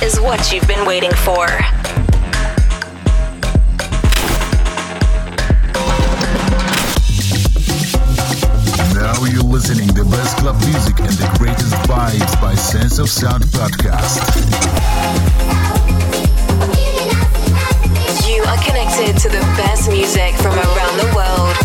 This 0.00 0.14
is 0.14 0.20
what 0.20 0.52
you've 0.52 0.66
been 0.68 0.86
waiting 0.86 1.10
for. 1.10 1.46
Now 8.94 9.24
you're 9.24 9.42
listening 9.42 9.88
the 9.88 10.06
best 10.08 10.36
club 10.36 10.54
music 10.60 11.00
and 11.00 11.10
the 11.18 11.28
greatest 11.38 11.74
vibes 11.90 12.40
by 12.40 12.54
Sense 12.54 13.00
of 13.00 13.10
Sound 13.10 13.42
podcast. 13.46 14.22
You 18.30 18.44
are 18.44 18.62
connected 18.62 19.20
to 19.20 19.28
the 19.28 19.40
best 19.58 19.90
music 19.90 20.32
from 20.36 20.54
around 20.54 20.96
the 20.96 21.10
world. 21.16 21.56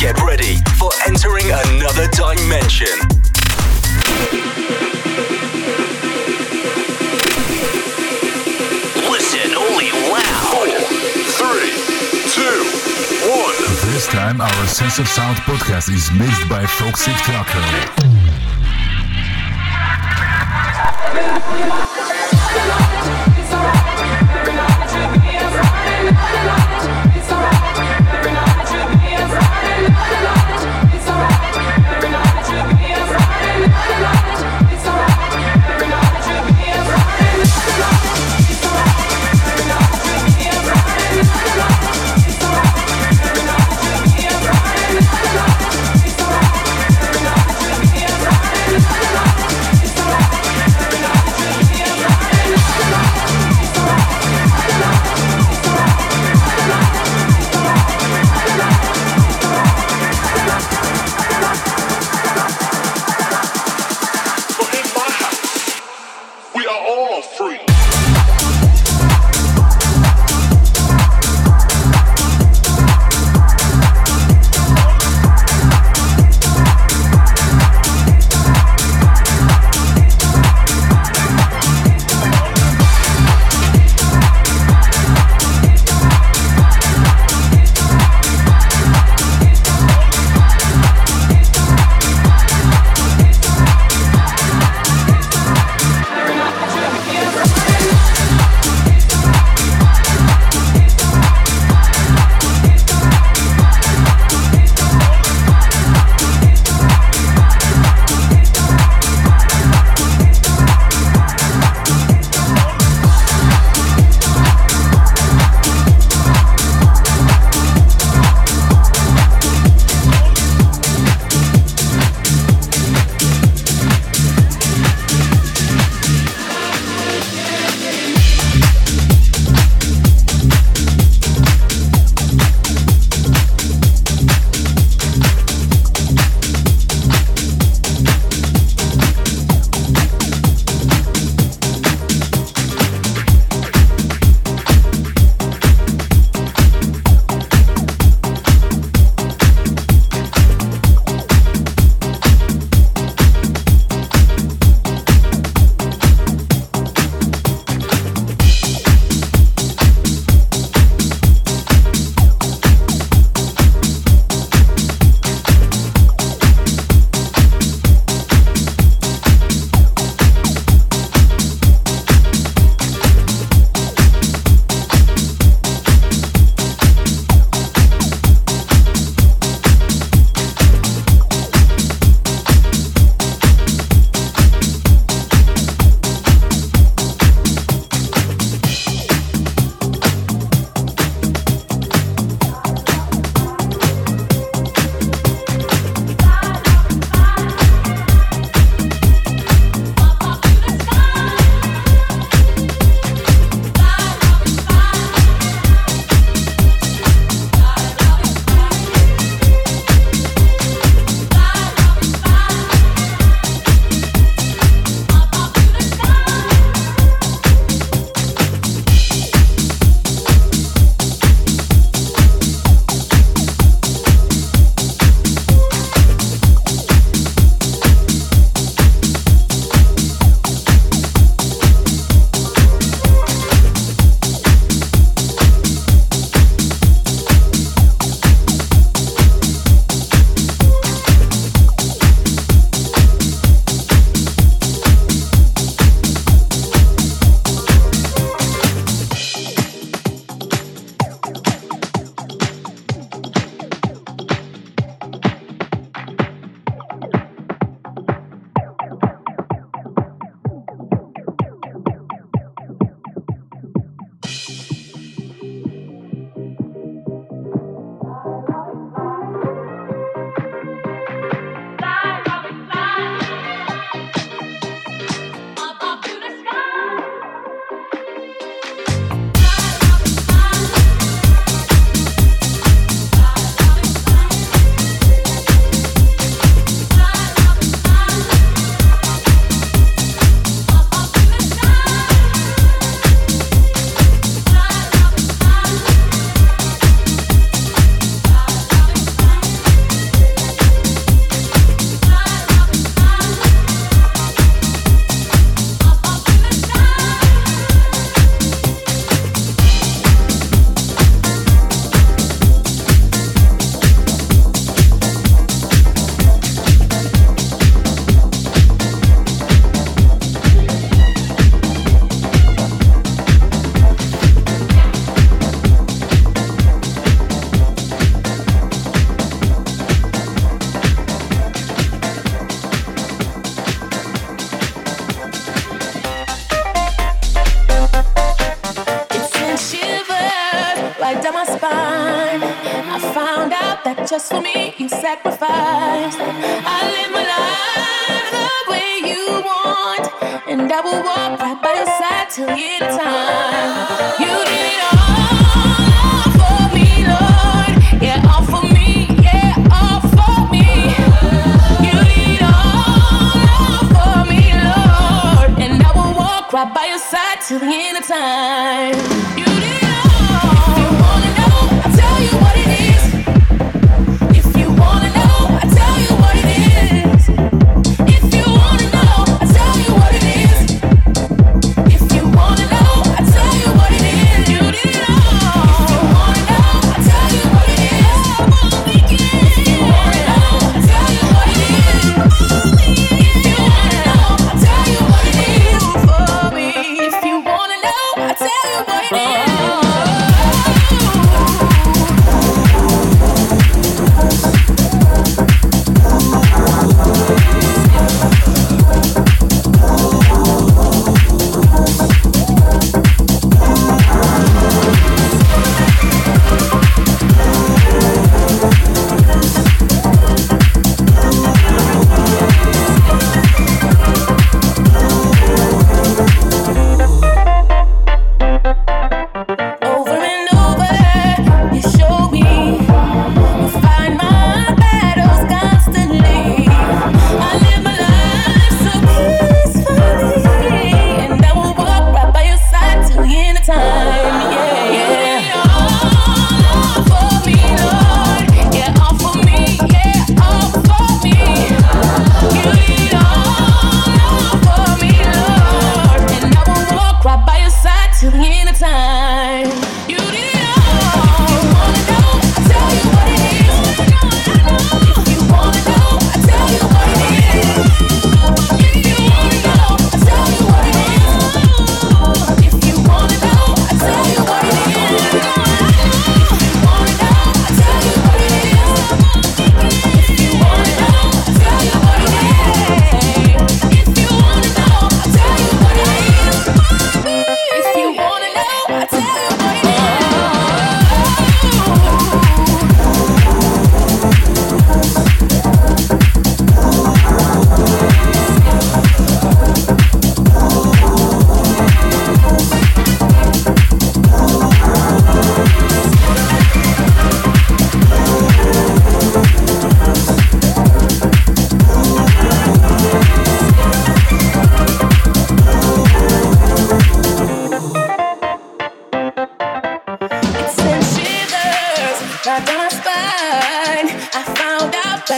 Get 0.00 0.18
ready 0.22 0.56
for 0.78 0.90
entering 1.06 1.44
another 1.50 2.08
dimension. 2.08 3.17
Sense 14.78 15.00
of 15.00 15.08
Sound 15.08 15.36
podcast 15.38 15.92
is 15.92 16.08
mixed 16.12 16.48
by 16.48 16.64
Foxy 16.64 17.10
Tucker. 17.24 17.58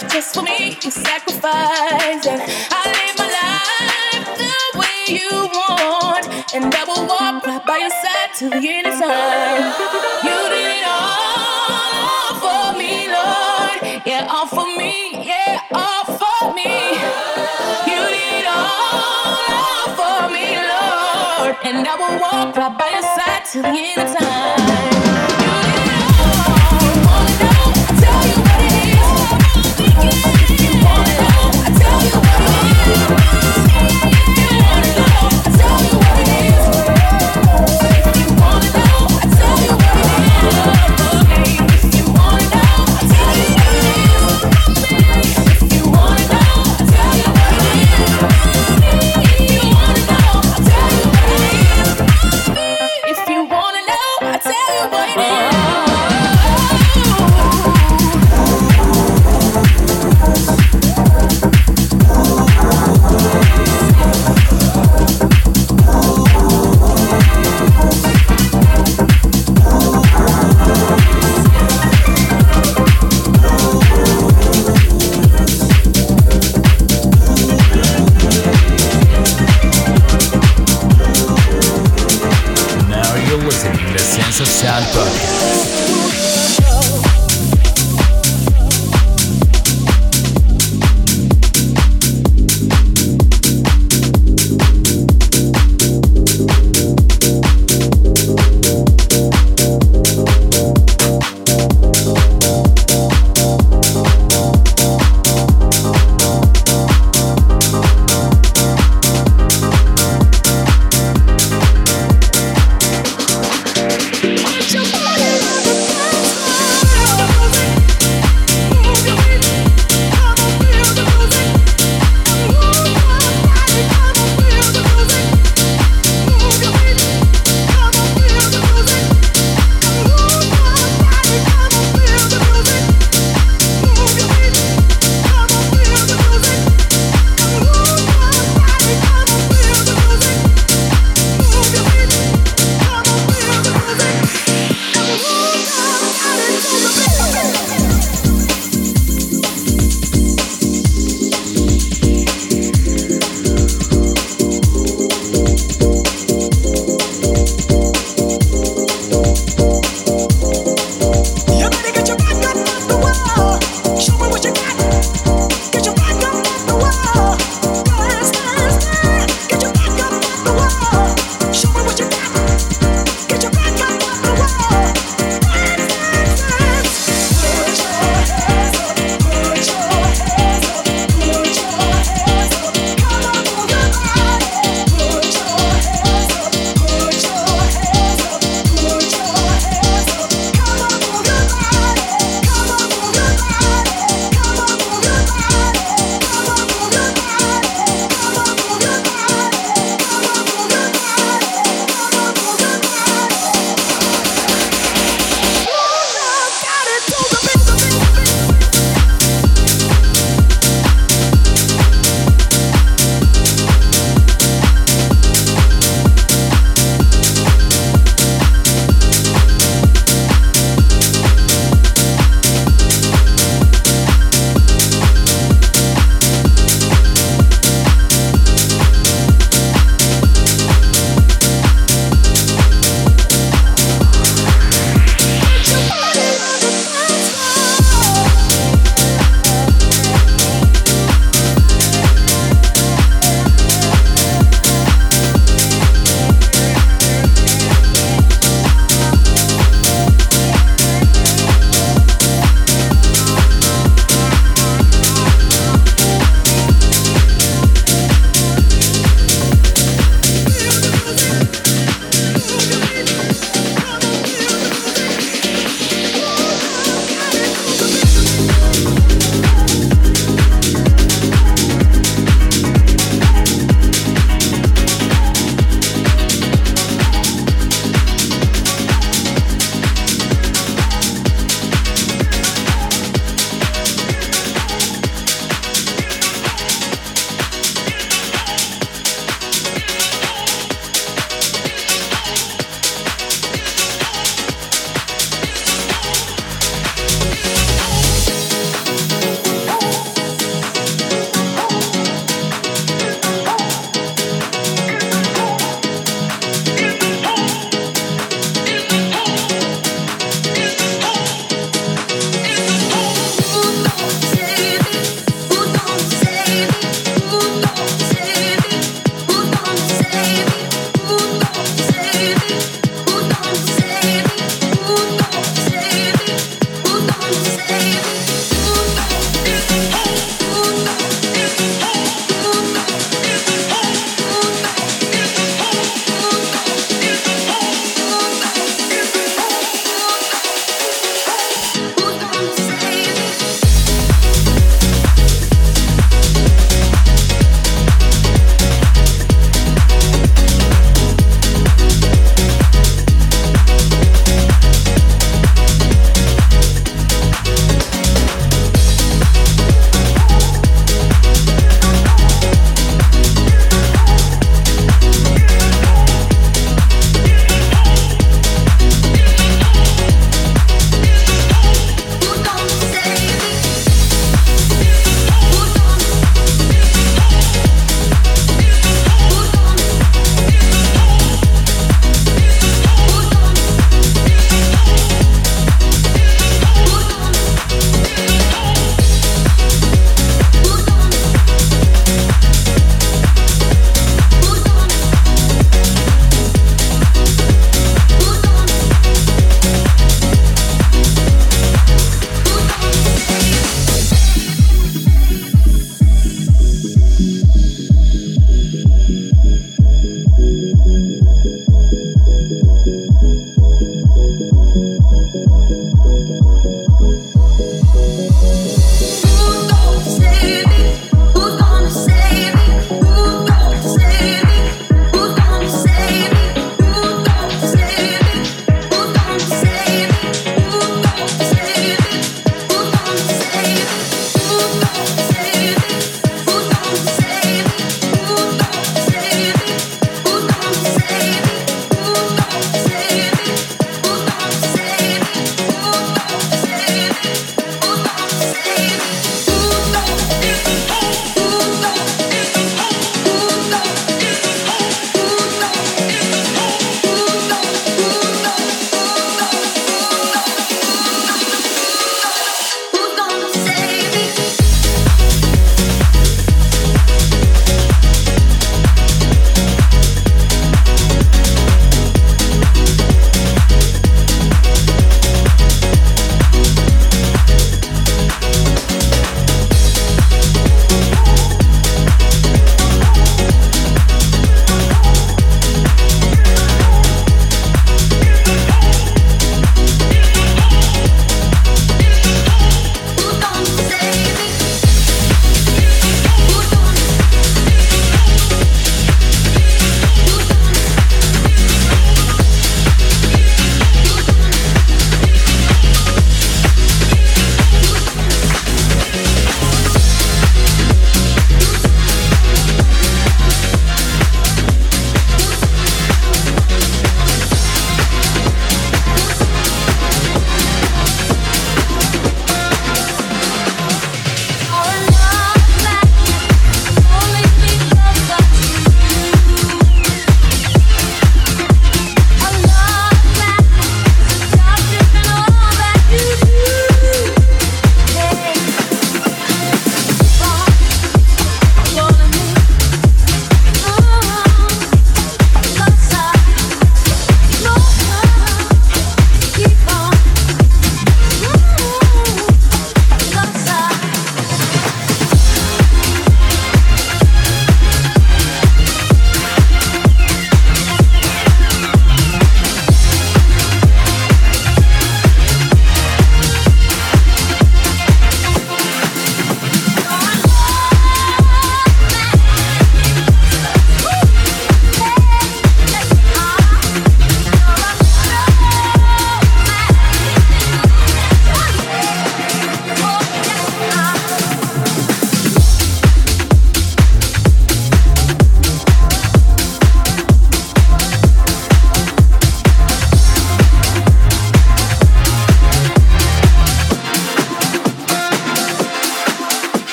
life 0.00 0.12
just 0.12 0.34
for 0.34 0.42
me, 0.42 0.76
you 0.82 0.90
sacrifice. 0.90 2.26
And 2.26 2.40
I 2.70 2.82
live 2.96 3.16
my 3.18 3.28
life 3.38 4.26
the 4.42 4.78
way 4.78 5.00
you 5.18 5.30
want, 5.30 6.26
and 6.54 6.74
I 6.74 6.84
will 6.84 7.06
walk 7.06 7.46
right 7.46 7.64
by 7.66 7.78
your 7.78 7.90
side 7.90 8.30
till 8.34 8.50
the 8.50 8.68
end 8.68 8.86
of 8.86 8.98
time. 8.98 9.72
You 10.22 10.38
did 10.54 10.70
it 10.78 10.86
all 10.86 12.34
for 12.42 12.78
me, 12.78 13.08
Lord. 13.08 13.78
Yeah, 14.06 14.26
all 14.30 14.46
for 14.46 14.66
me. 14.76 15.26
Yeah, 15.26 15.60
all 15.72 16.04
for 16.04 16.54
me. 16.54 16.72
You 17.90 18.00
did 18.14 18.42
it 18.42 18.46
all, 18.46 19.38
all 19.62 19.88
for 19.98 20.20
me, 20.34 20.46
Lord, 20.72 21.56
and 21.64 21.86
I 21.86 21.94
will 21.98 22.20
walk 22.20 22.56
right 22.56 22.78
by 22.78 22.88
your 22.90 23.02
side 23.02 23.44
till 23.50 23.62
the 23.62 23.68
end 23.68 24.00
of 24.02 24.16
time. 24.16 24.57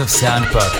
Of 0.00 0.08
Sound. 0.08 0.79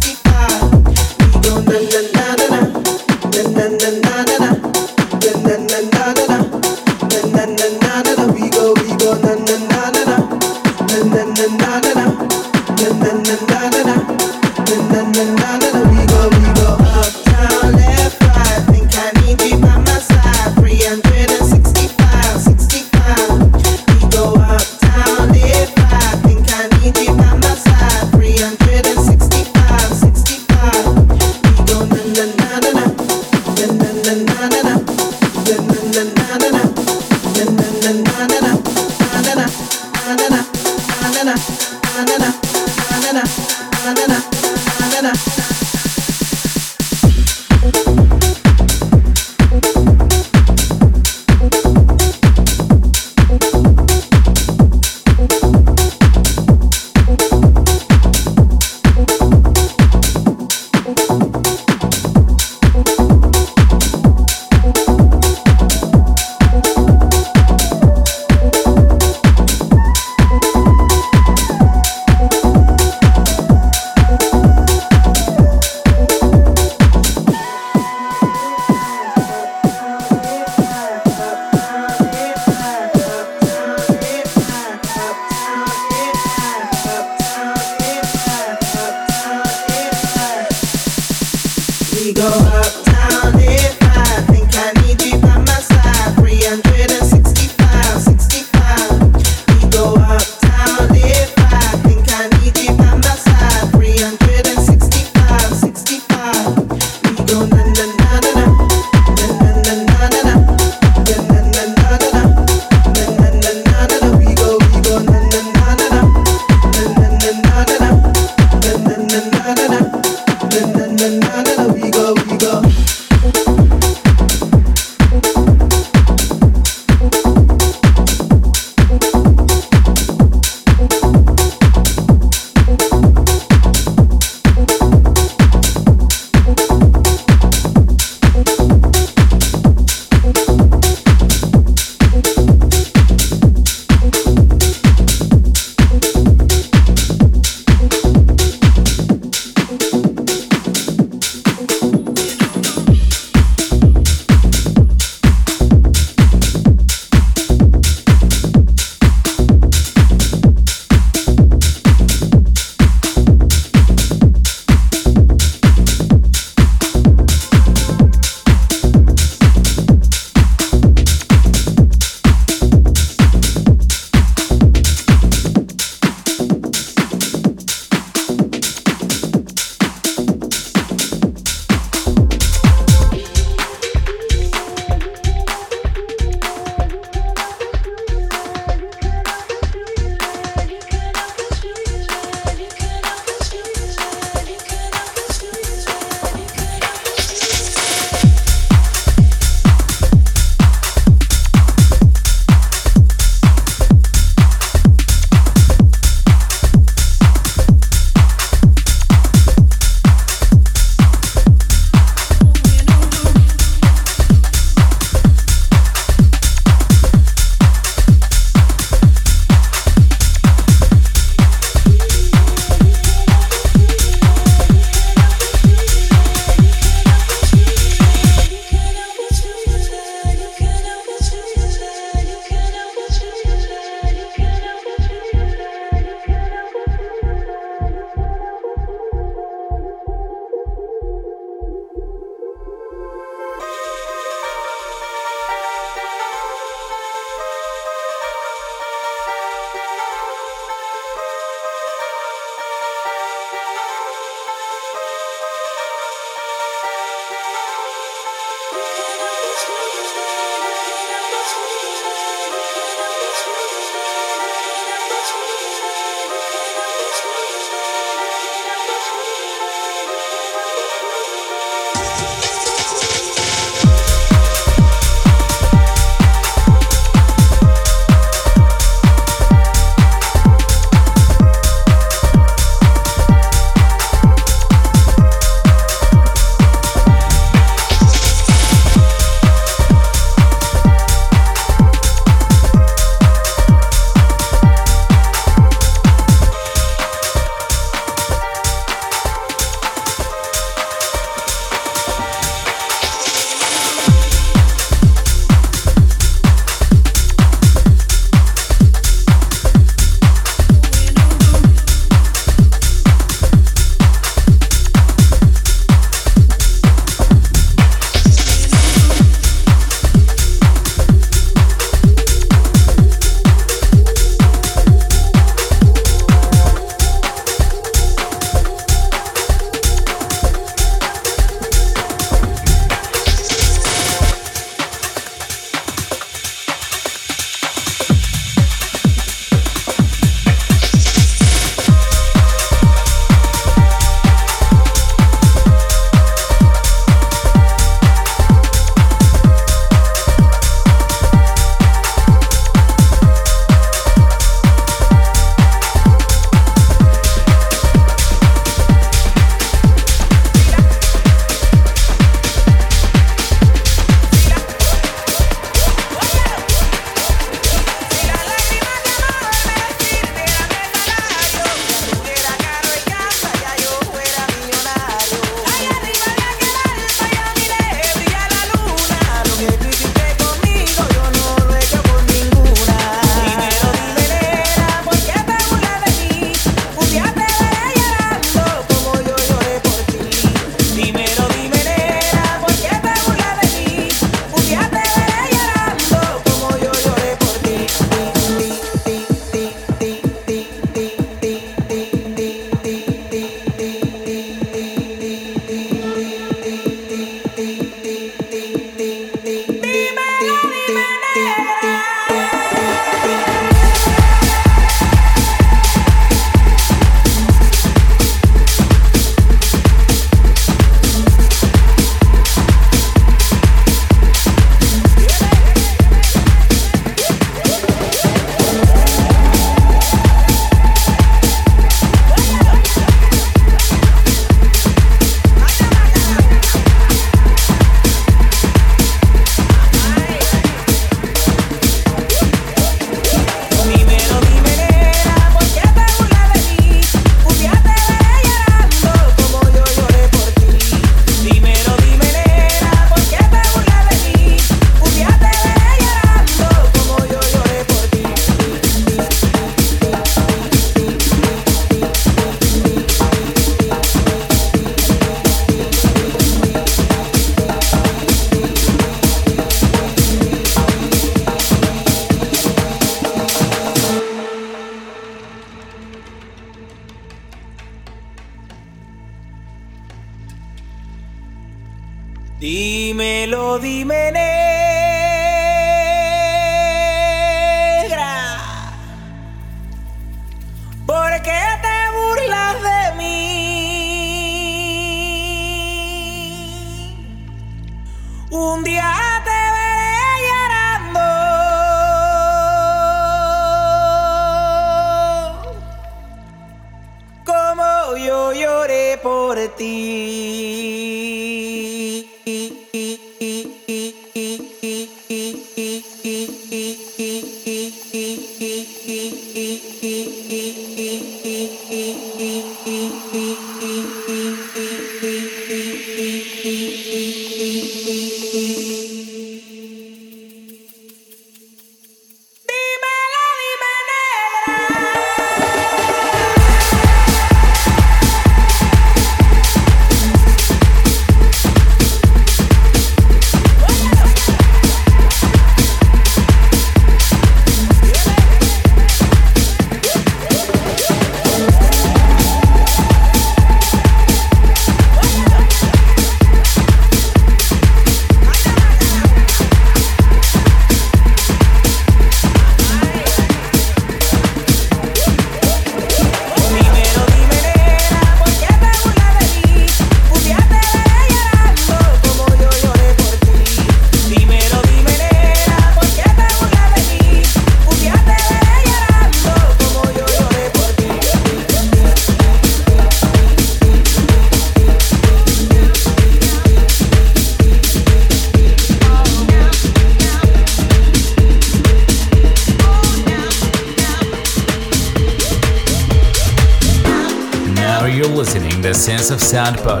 Sound 599.51 599.75
podcast. 599.79 600.00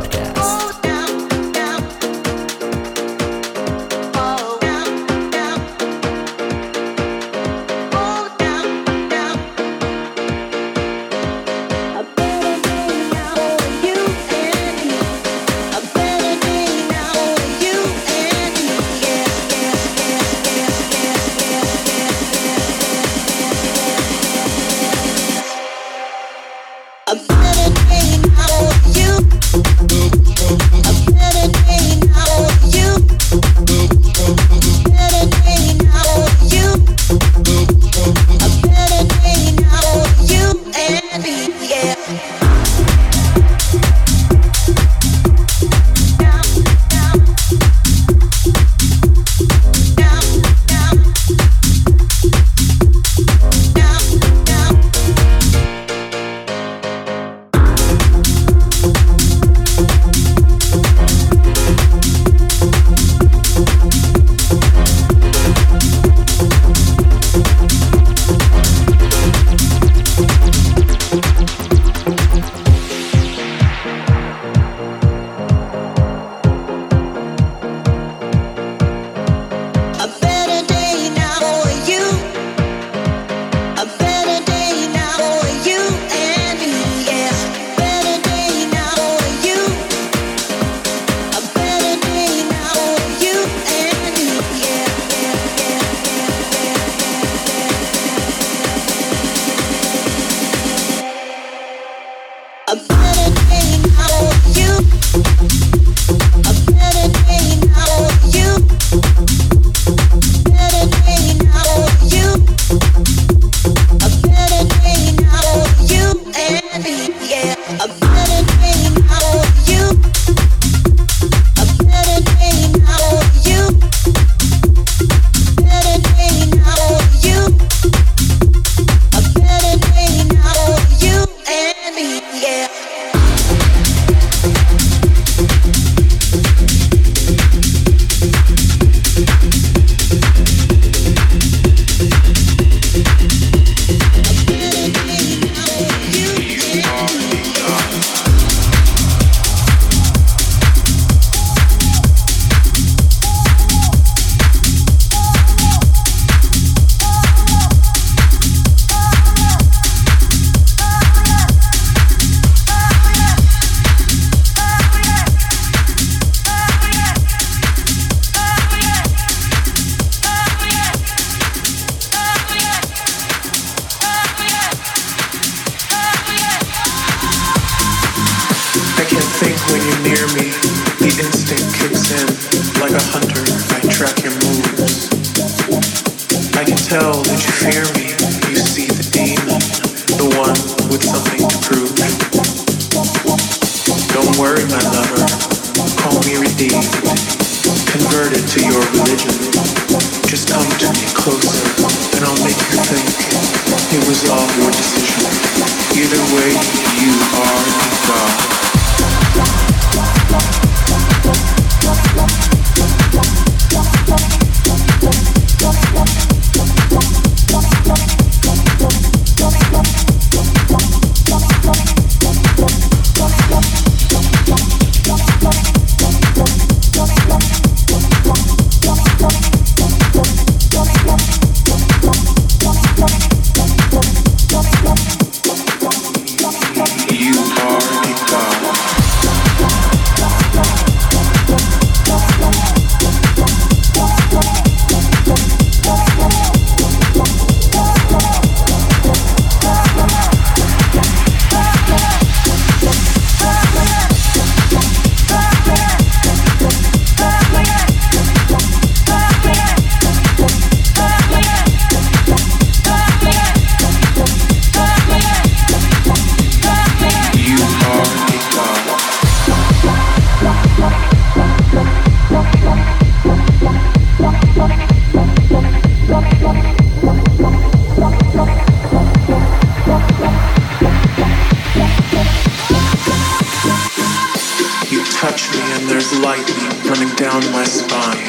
Touch 285.31 285.51
me 285.55 285.63
and 285.79 285.87
there's 285.87 286.11
lightning 286.19 286.67
running 286.83 287.13
down 287.15 287.39
my 287.53 287.63
spine. 287.63 288.19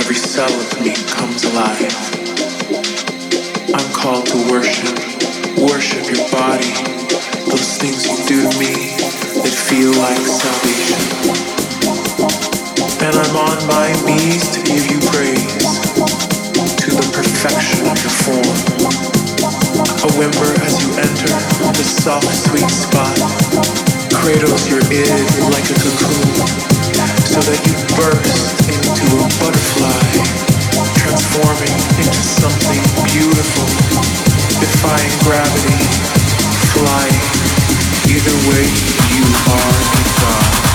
Every 0.00 0.14
cell 0.14 0.48
of 0.48 0.80
me 0.80 0.94
comes 1.12 1.44
alive. 1.44 1.92
I'm 3.76 3.92
called 3.92 4.24
to 4.32 4.38
worship, 4.48 4.96
worship 5.60 6.08
your 6.08 6.24
body. 6.32 6.72
Those 7.52 7.76
things 7.76 8.06
you 8.08 8.16
do 8.24 8.48
to 8.48 8.52
me 8.56 8.96
that 9.44 9.56
feel 9.68 9.92
like 10.00 10.24
salvation. 10.24 11.04
And 13.04 13.12
I'm 13.12 13.36
on 13.36 13.58
my 13.68 13.92
knees 14.08 14.48
to 14.56 14.60
give 14.64 14.88
you 14.88 15.00
praise 15.12 15.52
to 16.80 16.88
the 16.96 17.08
perfection 17.12 17.84
of 17.92 17.98
your 18.00 18.16
form. 18.24 18.56
A 20.00 20.10
whimper 20.16 20.52
as 20.64 20.80
you 20.80 20.88
enter 20.96 21.28
the 21.76 21.84
soft, 21.84 22.32
sweet 22.48 22.70
spot 22.70 23.77
cradles 24.28 24.68
your 24.68 24.80
id 24.92 25.08
like 25.48 25.64
a 25.72 25.76
cocoon 25.80 26.36
so 27.32 27.40
that 27.48 27.60
you 27.64 27.72
burst 27.96 28.68
into 28.68 29.08
a 29.16 29.28
butterfly, 29.40 30.04
transforming 31.00 31.72
into 31.96 32.20
something 32.20 32.82
beautiful, 33.08 33.64
defying 34.60 35.16
gravity, 35.24 35.80
flying. 36.76 37.24
Either 38.04 38.36
way, 38.52 38.68
you 39.16 39.24
are 39.48 39.72
a 39.96 40.20
god. 40.20 40.67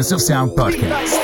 Guest 0.00 0.12
of 0.12 0.20
Sense 0.20 0.22
of 0.22 0.26
Sound 0.26 0.50
podcast. 0.52 1.19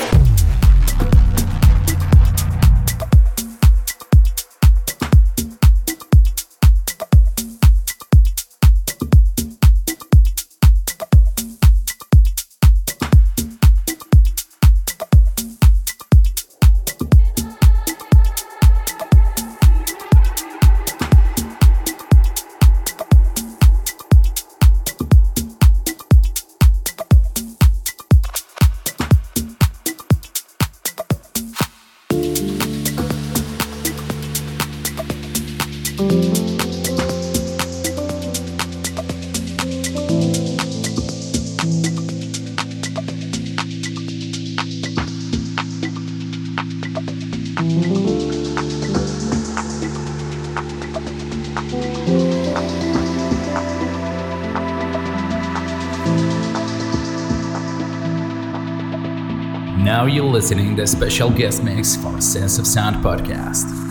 Listening 60.47 60.77
the 60.77 60.87
special 60.87 61.29
guest 61.29 61.61
mix 61.61 61.97
for 61.97 62.21
Sense 62.21 62.57
of 62.57 62.65
Sound 62.65 63.03
podcast. 63.03 63.86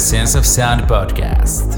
Sense 0.00 0.34
of 0.34 0.46
Sound 0.46 0.88
podcast. 0.88 1.69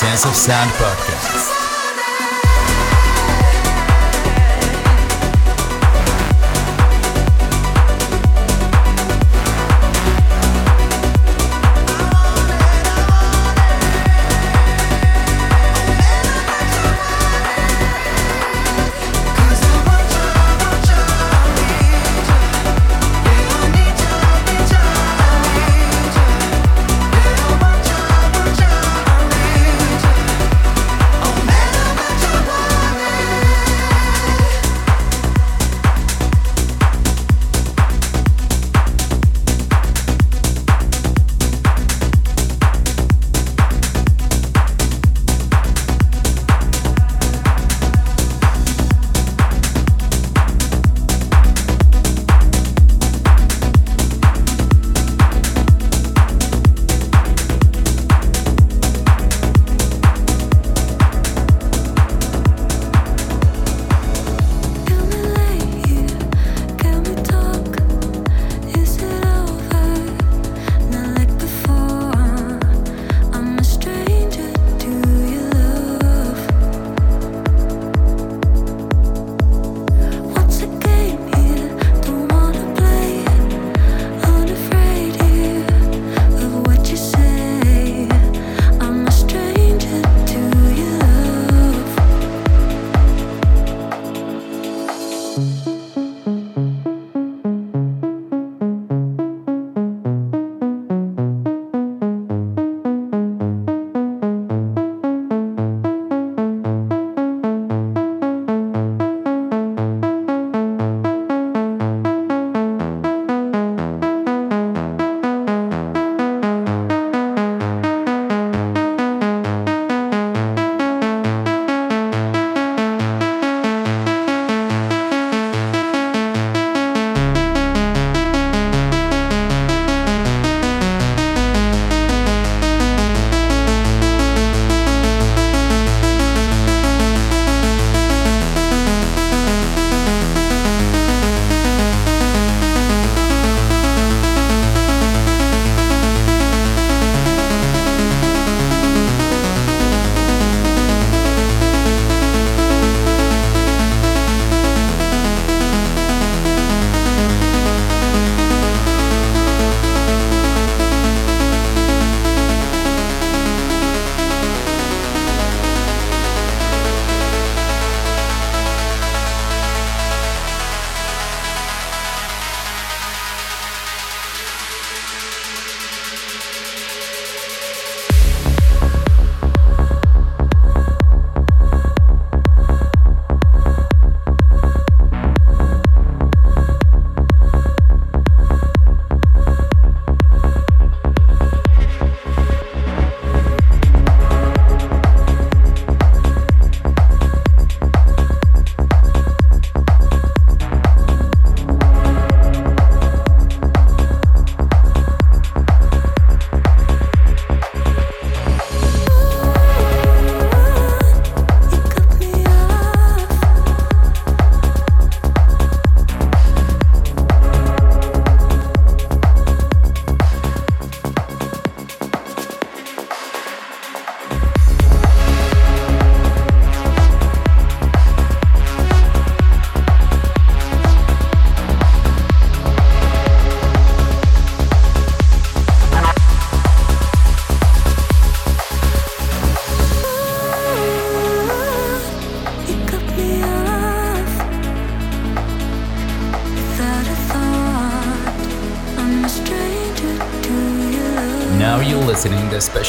Sense 0.00 0.24
of 0.24 0.34
Sound 0.34 0.70
podcast. 0.80 1.19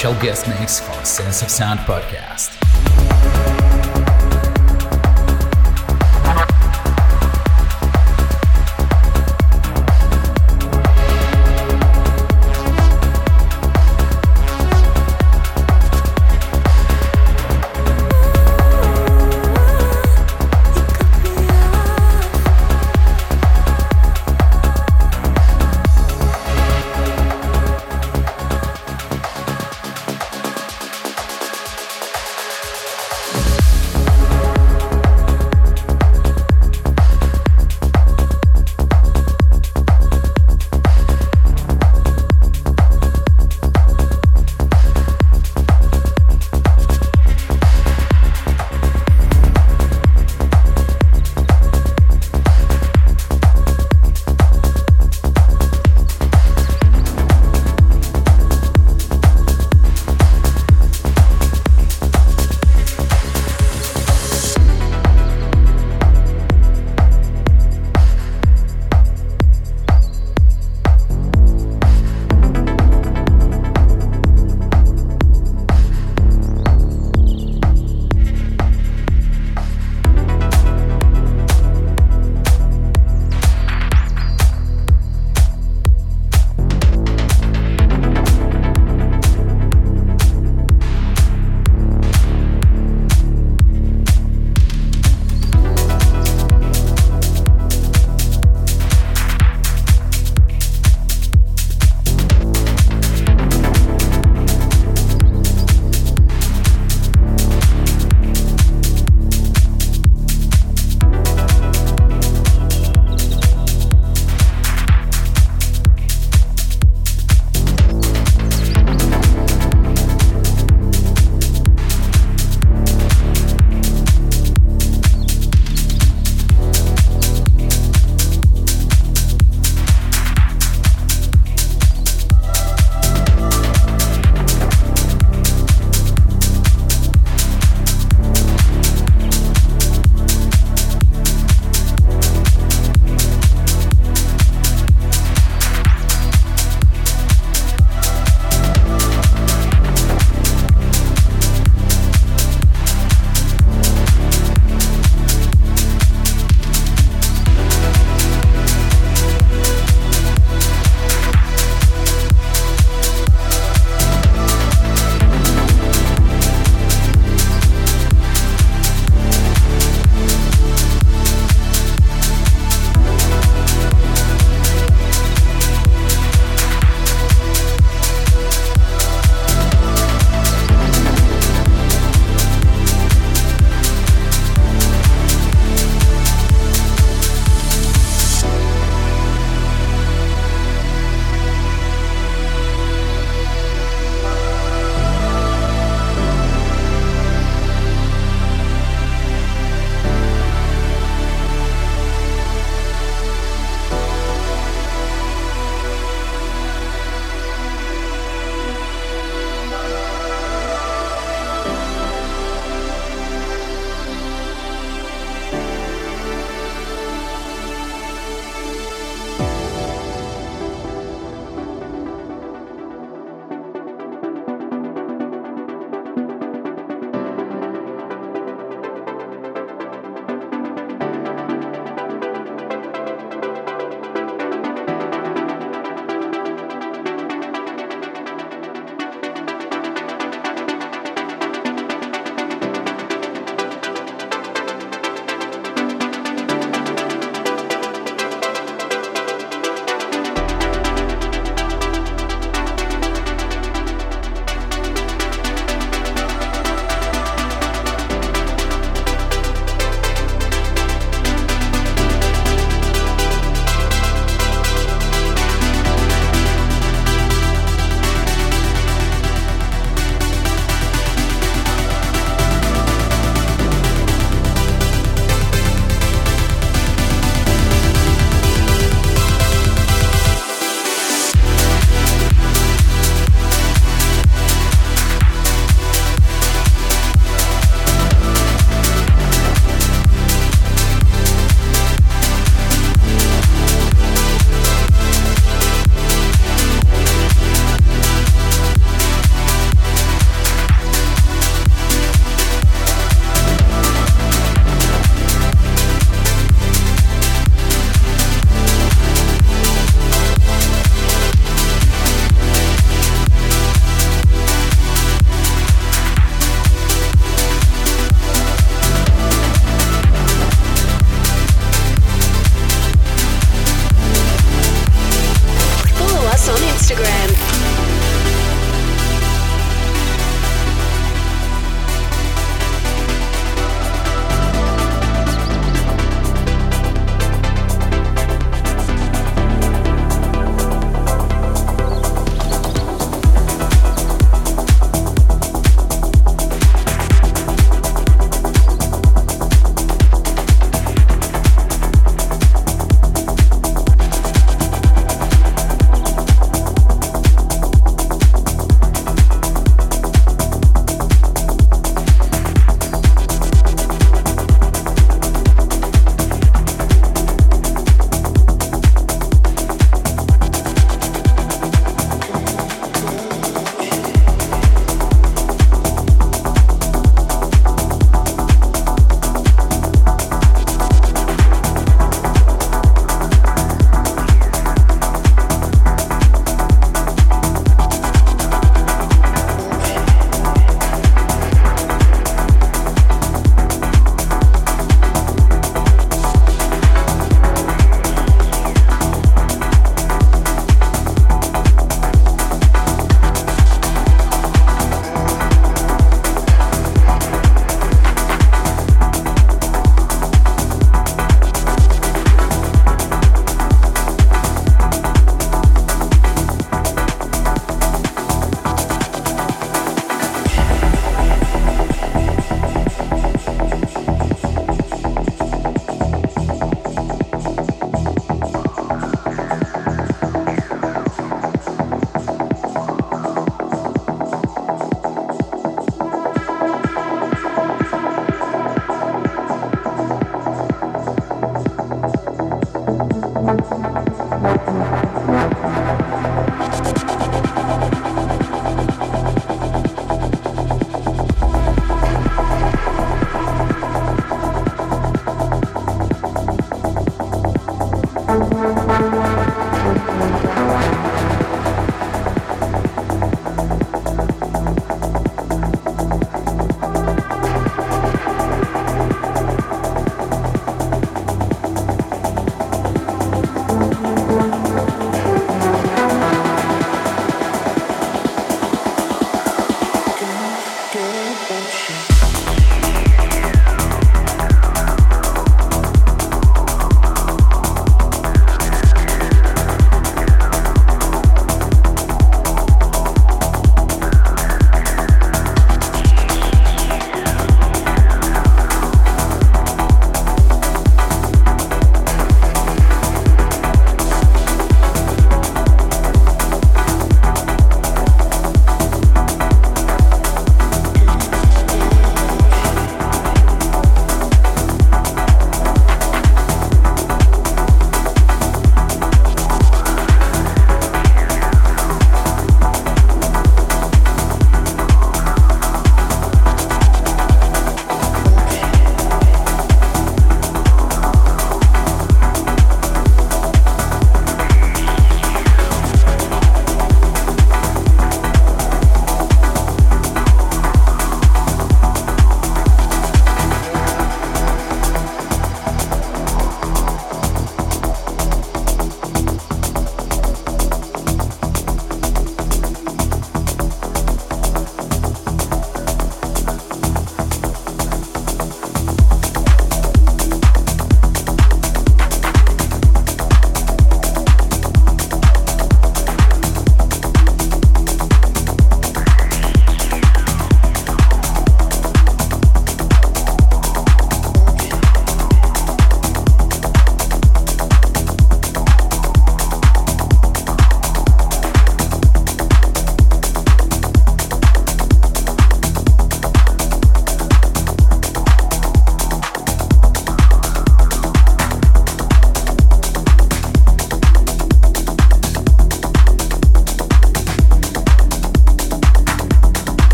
Special 0.00 0.22
guest 0.22 0.48
mix 0.48 0.80
for 0.80 1.04
Sense 1.04 1.42
of 1.42 1.50
Sound 1.50 1.78
podcast. 1.80 2.59